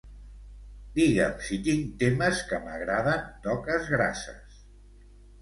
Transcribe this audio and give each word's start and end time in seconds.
Digue'm 0.95 1.35
si 1.47 1.59
tinc 1.67 1.91
temes 2.05 2.41
que 2.53 2.61
m'agraden 2.65 3.29
d'Oques 3.45 3.93
Grasses. 3.93 4.65